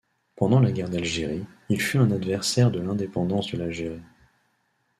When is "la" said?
0.59-0.71